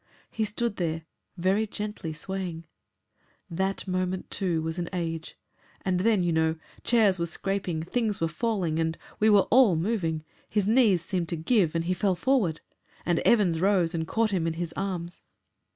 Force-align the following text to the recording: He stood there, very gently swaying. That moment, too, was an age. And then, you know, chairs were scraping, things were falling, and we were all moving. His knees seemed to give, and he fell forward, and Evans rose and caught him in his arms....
He 0.31 0.45
stood 0.45 0.77
there, 0.77 1.03
very 1.37 1.67
gently 1.67 2.11
swaying. 2.11 2.65
That 3.51 3.87
moment, 3.87 4.31
too, 4.31 4.63
was 4.63 4.79
an 4.79 4.89
age. 4.91 5.37
And 5.85 5.99
then, 5.99 6.23
you 6.23 6.31
know, 6.31 6.55
chairs 6.83 7.19
were 7.19 7.27
scraping, 7.27 7.83
things 7.83 8.19
were 8.19 8.27
falling, 8.27 8.79
and 8.79 8.97
we 9.19 9.29
were 9.29 9.45
all 9.51 9.75
moving. 9.75 10.23
His 10.49 10.67
knees 10.67 11.03
seemed 11.03 11.29
to 11.29 11.37
give, 11.37 11.75
and 11.75 11.83
he 11.85 11.93
fell 11.93 12.15
forward, 12.15 12.61
and 13.05 13.19
Evans 13.19 13.61
rose 13.61 13.93
and 13.93 14.07
caught 14.07 14.31
him 14.31 14.47
in 14.47 14.53
his 14.53 14.73
arms.... 14.75 15.21